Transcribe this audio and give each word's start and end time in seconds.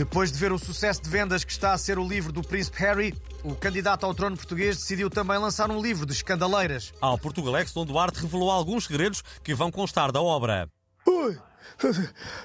Depois 0.00 0.32
de 0.32 0.38
ver 0.38 0.50
o 0.50 0.58
sucesso 0.58 1.02
de 1.02 1.10
vendas 1.10 1.44
que 1.44 1.52
está 1.52 1.74
a 1.74 1.78
ser 1.78 1.98
o 1.98 2.08
livro 2.08 2.32
do 2.32 2.40
Príncipe 2.42 2.78
Harry, 2.78 3.14
o 3.44 3.54
candidato 3.54 4.06
ao 4.06 4.14
trono 4.14 4.34
português 4.34 4.78
decidiu 4.78 5.10
também 5.10 5.36
lançar 5.36 5.70
um 5.70 5.78
livro 5.78 6.06
de 6.06 6.14
escandaleiras. 6.14 6.90
Ao 7.02 7.18
Portugalex, 7.18 7.74
Dom 7.74 7.84
Duarte 7.84 8.22
revelou 8.22 8.50
alguns 8.50 8.86
segredos 8.86 9.22
que 9.44 9.54
vão 9.54 9.70
constar 9.70 10.10
da 10.10 10.22
obra. 10.22 10.70
Ui, 11.06 11.38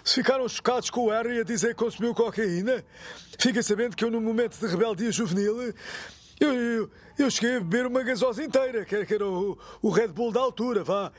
se 0.03 0.15
ficaram 0.21 0.49
chocados 0.49 0.89
com 0.89 1.05
o 1.05 1.09
Harry 1.09 1.39
a 1.39 1.43
dizer 1.45 1.69
que 1.69 1.75
consumiu 1.75 2.13
cocaína, 2.13 2.83
fiquem 3.39 3.61
sabendo 3.61 3.95
que 3.95 4.03
eu, 4.03 4.11
num 4.11 4.19
momento 4.19 4.59
de 4.59 4.67
rebeldia 4.67 5.09
juvenil, 5.09 5.73
eu, 6.39 6.53
eu, 6.53 6.91
eu 7.17 7.31
cheguei 7.31 7.57
a 7.57 7.59
beber 7.59 7.85
uma 7.85 8.03
gasosa 8.03 8.43
inteira, 8.43 8.83
que 8.83 8.95
era, 8.95 9.05
que 9.05 9.13
era 9.13 9.25
o, 9.25 9.57
o, 9.81 9.89
Red 9.89 10.09
Bull 10.09 10.31
da 10.31 10.39
altura, 10.41 10.83
vá. 10.83 11.11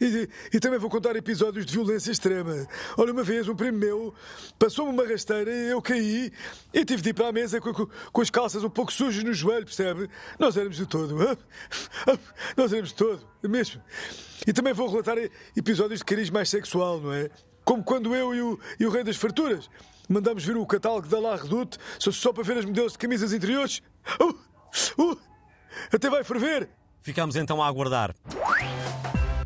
E, 0.00 0.28
e, 0.52 0.58
também 0.58 0.78
vou 0.78 0.88
contar 0.88 1.14
episódios 1.14 1.66
de 1.66 1.72
violência 1.74 2.10
extrema. 2.10 2.66
Olha, 2.96 3.12
uma 3.12 3.22
vez 3.22 3.46
um 3.48 3.54
primo 3.54 3.78
meu 3.78 4.14
passou-me 4.58 4.90
uma 4.90 5.06
rasteira, 5.06 5.50
eu 5.50 5.80
caí 5.82 6.32
e 6.72 6.84
tive 6.84 7.02
de 7.02 7.10
ir 7.10 7.12
para 7.12 7.28
a 7.28 7.32
mesa 7.32 7.60
com, 7.60 7.72
com, 7.72 7.86
com 8.10 8.20
as 8.20 8.30
calças 8.30 8.64
um 8.64 8.70
pouco 8.70 8.92
sujas 8.92 9.22
no 9.22 9.32
joelho, 9.32 9.66
percebe? 9.66 10.08
Nós 10.38 10.56
éramos 10.56 10.78
de 10.78 10.86
todo. 10.86 11.14
Nós 12.56 12.72
éramos 12.72 12.88
de 12.88 12.94
todo, 12.94 13.20
mesmo. 13.42 13.80
E 14.46 14.52
também 14.52 14.72
vou 14.72 14.88
relatar 14.88 15.18
episódios 15.54 16.00
de 16.00 16.04
cariz 16.04 16.30
mais 16.30 16.48
sexual, 16.48 17.00
não 17.00 17.12
é? 17.12 17.30
Como 17.64 17.84
quando 17.84 18.14
eu 18.14 18.34
e 18.34 18.42
o, 18.42 18.58
e 18.80 18.86
o 18.86 18.90
Rei 18.90 19.04
das 19.04 19.16
Farturas 19.16 19.68
mandamos 20.08 20.44
vir 20.44 20.56
o 20.56 20.66
catálogo 20.66 21.06
da 21.06 21.18
La 21.18 21.36
Redoute 21.36 21.78
só, 21.98 22.10
só 22.10 22.32
para 22.32 22.42
ver 22.42 22.58
as 22.58 22.64
modelos 22.64 22.92
de 22.92 22.98
camisas 22.98 23.32
interiores. 23.32 23.82
Uh! 24.20 24.51
Uh, 24.98 25.18
até 25.92 26.08
vai 26.08 26.24
ferver! 26.24 26.68
Ficamos 27.02 27.36
então 27.36 27.62
a 27.62 27.66
aguardar. 27.66 28.14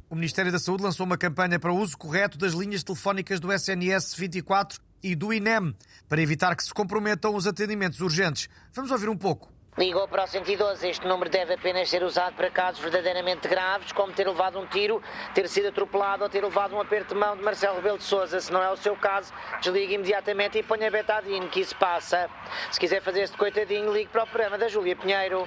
O 0.09 0.15
Ministério 0.15 0.53
da 0.53 0.59
Saúde 0.59 0.83
lançou 0.83 1.05
uma 1.05 1.19
campanha 1.19 1.59
para 1.59 1.73
o 1.73 1.79
uso 1.79 1.97
correto 1.97 2.39
das 2.39 2.53
linhas 2.53 2.85
telefónicas 2.85 3.41
do 3.41 3.53
SNS 3.53 4.15
24 4.15 4.81
e 5.03 5.15
do 5.15 5.33
INEM 5.33 5.75
para 6.09 6.21
evitar 6.21 6.55
que 6.55 6.65
se 6.65 6.73
comprometam 6.73 7.35
os 7.35 7.47
atendimentos 7.47 8.01
urgentes. 8.01 8.49
Vamos 8.73 8.91
ouvir 8.91 9.09
um 9.09 9.17
pouco. 9.17 9.56
Ligou 9.79 10.09
para 10.09 10.25
o 10.25 10.27
112. 10.27 10.89
Este 10.89 11.07
número 11.07 11.29
deve 11.29 11.53
apenas 11.53 11.91
ser 11.91 12.03
usado 12.03 12.35
para 12.35 12.51
casos 12.51 12.81
verdadeiramente 12.81 13.47
graves, 13.47 13.93
como 13.93 14.11
ter 14.11 14.27
levado 14.27 14.59
um 14.59 14.67
tiro, 14.67 15.03
ter 15.35 15.47
sido 15.49 15.69
atropelado 15.69 16.23
ou 16.23 16.31
ter 16.31 16.43
levado 16.43 16.75
um 16.75 16.81
aperto 16.81 17.13
de 17.13 17.21
mão 17.21 17.37
de 17.37 17.43
Marcelo 17.43 17.77
Rebelo 17.77 17.99
de 17.99 18.05
Sousa. 18.05 18.41
Se 18.41 18.51
não 18.51 18.63
é 18.63 18.71
o 18.71 18.77
seu 18.77 18.97
caso, 18.97 19.33
desligue 19.61 19.95
imediatamente 19.95 20.59
e 20.59 20.63
ponha 20.63 20.91
betadine, 20.91 21.47
que 21.49 21.61
isso 21.61 21.77
passa. 21.77 22.31
Se 22.71 22.81
quiser 22.81 23.03
fazer 23.03 23.21
este 23.21 23.37
coitadinho, 23.37 23.93
ligue 23.93 24.09
para 24.09 24.25
o 24.25 24.27
programa 24.27 24.57
da 24.57 24.67
Júlia 24.67 24.97
Pinheiro. 24.97 25.47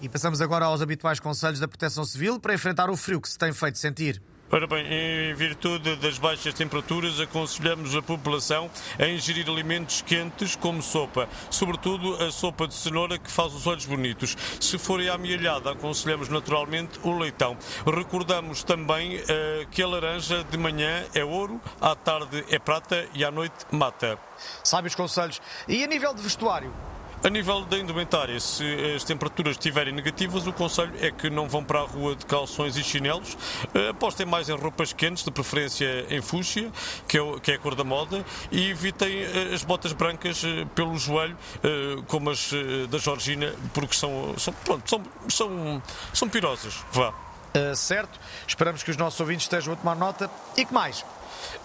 E 0.00 0.08
passamos 0.08 0.40
agora 0.40 0.64
aos 0.64 0.80
habituais 0.80 1.20
conselhos 1.20 1.60
da 1.60 1.68
Proteção 1.68 2.04
Civil 2.04 2.40
para 2.40 2.54
enfrentar 2.54 2.88
o 2.88 2.96
frio 2.96 3.20
que 3.20 3.28
se 3.28 3.36
tem 3.36 3.52
feito 3.52 3.76
sentir. 3.76 4.22
Ora 4.50 4.66
bem, 4.66 4.86
em 4.90 5.34
virtude 5.34 5.94
das 5.96 6.16
baixas 6.16 6.54
temperaturas, 6.54 7.20
aconselhamos 7.20 7.94
a 7.94 8.00
população 8.00 8.70
a 8.98 9.06
ingerir 9.06 9.46
alimentos 9.46 10.00
quentes 10.00 10.56
como 10.56 10.80
sopa, 10.80 11.28
sobretudo 11.50 12.14
a 12.14 12.30
sopa 12.30 12.66
de 12.66 12.72
cenoura 12.72 13.18
que 13.18 13.30
faz 13.30 13.52
os 13.52 13.66
olhos 13.66 13.84
bonitos. 13.84 14.34
Se 14.58 14.78
forem 14.78 15.10
amealhada, 15.10 15.72
aconselhamos 15.72 16.30
naturalmente 16.30 16.98
o 17.02 17.18
leitão. 17.18 17.58
Recordamos 17.84 18.62
também 18.62 19.16
uh, 19.16 19.66
que 19.70 19.82
a 19.82 19.86
laranja 19.86 20.42
de 20.44 20.56
manhã 20.56 21.04
é 21.14 21.22
ouro, 21.22 21.60
à 21.78 21.94
tarde 21.94 22.42
é 22.48 22.58
prata 22.58 23.06
e 23.12 23.22
à 23.22 23.30
noite 23.30 23.66
mata. 23.70 24.18
Sabe 24.64 24.88
os 24.88 24.94
conselhos. 24.94 25.42
E 25.68 25.84
a 25.84 25.86
nível 25.86 26.14
de 26.14 26.22
vestuário? 26.22 26.72
A 27.22 27.28
nível 27.28 27.64
da 27.64 27.76
indumentária, 27.76 28.38
se 28.38 28.64
as 28.94 29.02
temperaturas 29.02 29.56
estiverem 29.56 29.92
negativas, 29.92 30.46
o 30.46 30.52
conselho 30.52 30.92
é 31.00 31.10
que 31.10 31.28
não 31.28 31.48
vão 31.48 31.64
para 31.64 31.80
a 31.80 31.82
rua 31.82 32.14
de 32.14 32.24
calções 32.24 32.76
e 32.76 32.84
chinelos. 32.84 33.36
Eh, 33.74 33.88
apostem 33.88 34.24
mais 34.24 34.48
em 34.48 34.56
roupas 34.56 34.92
quentes, 34.92 35.24
de 35.24 35.30
preferência 35.32 36.06
em 36.10 36.22
fúcsia, 36.22 36.70
que 37.08 37.18
é, 37.18 37.40
que 37.40 37.50
é 37.50 37.54
a 37.56 37.58
cor 37.58 37.74
da 37.74 37.82
moda, 37.82 38.24
e 38.52 38.70
evitem 38.70 39.22
eh, 39.22 39.52
as 39.52 39.64
botas 39.64 39.92
brancas 39.92 40.44
eh, 40.44 40.64
pelo 40.76 40.96
joelho, 40.96 41.36
como 42.06 42.30
as 42.30 42.52
da 42.88 42.98
Georgina, 42.98 43.52
porque 43.74 43.94
são, 43.94 44.34
são, 44.38 44.54
pronto, 44.64 44.88
são, 44.88 45.02
são, 45.28 45.82
são 46.12 46.28
pirosas. 46.28 46.84
Vá. 46.92 47.10
Uh, 47.10 47.74
certo. 47.74 48.18
Esperamos 48.46 48.82
que 48.82 48.90
os 48.90 48.96
nossos 48.96 49.18
ouvintes 49.18 49.44
estejam 49.44 49.72
a 49.72 49.76
tomar 49.76 49.96
nota. 49.96 50.30
E 50.56 50.64
que 50.64 50.72
mais? 50.72 51.04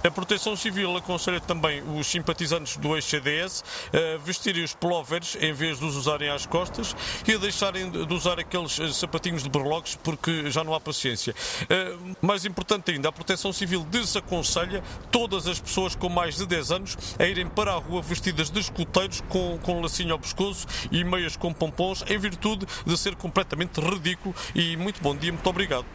A 0.04 0.12
Proteção 0.12 0.56
Civil 0.56 0.96
aconselha 0.98 1.40
também 1.40 1.82
os 1.98 2.08
simpatizantes 2.08 2.78
do 2.78 2.96
ex-CDS 2.96 3.64
a 3.94 4.18
vestirem 4.18 4.64
os 4.64 4.74
pullovers 4.74 5.38
em 5.40 5.54
vez 5.54 5.80
de 5.80 5.86
os 5.86 5.96
usarem 5.96 6.30
às 6.30 6.46
costas 6.46 6.96
e 7.28 7.34
a 7.34 7.38
deixarem 7.38 7.90
de 7.90 8.14
usar 8.14 8.40
aqueles 8.40 8.80
eh, 8.80 8.92
sapatinhos 8.92 9.44
de 9.44 9.50
berloques 9.50 9.96
porque 9.96 10.50
já 10.52 10.64
não 10.64 10.74
há 10.74 10.80
paciência. 10.80 11.36
Eh, 11.70 11.96
mais 12.22 12.46
importante 12.46 12.92
ainda, 12.92 13.10
a 13.10 13.12
Proteção 13.12 13.54
Civil 13.54 13.84
desaconselha 13.86 14.84
todas 15.12 15.48
as 15.48 15.60
pessoas 15.60 15.96
com 15.96 16.10
mais 16.10 16.36
de 16.36 16.46
10 16.46 16.72
anos 16.72 16.98
a 17.18 17.26
irem 17.26 17.48
para 17.48 17.72
a 17.72 17.78
rua 17.78 18.02
vestidas 18.02 18.50
de 18.50 18.60
escuteiros 18.60 19.22
com, 19.30 19.58
com 19.60 19.82
lacinho 19.82 20.14
ao 20.14 20.20
pescoço 20.20 20.68
e 20.92 21.04
meias 21.04 21.36
com 21.36 21.54
pompons 21.54 22.04
em 22.08 22.18
virtude 22.18 22.66
de 22.86 22.98
ser 22.98 23.16
completamente 23.16 23.80
ridículo 23.80 24.36
e 24.54 24.76
muito 24.78 25.02
bom 25.02 25.16
dia, 25.16 25.32
muito 25.32 25.50
obrigado. 25.50 25.86